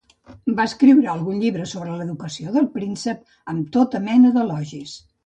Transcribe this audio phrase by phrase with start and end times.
[0.59, 4.97] Va escriure algun llibre sobre l'educació del príncep amb tota mena d'elogis.